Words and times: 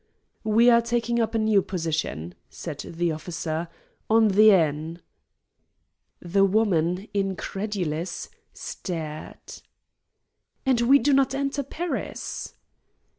"We 0.43 0.71
are 0.71 0.81
taking 0.81 1.19
up 1.19 1.35
a 1.35 1.37
new 1.37 1.61
position," 1.61 2.33
said 2.49 2.79
the 2.79 3.11
officer, 3.11 3.67
"on 4.09 4.29
the 4.29 4.49
Aisne." 4.51 4.99
The 6.19 6.43
woman, 6.43 7.07
incredulous, 7.13 8.29
stared. 8.51 9.61
"And 10.65 10.81
we 10.81 10.97
do 10.97 11.13
not 11.13 11.35
enter 11.35 11.61
Paris?" 11.61 12.55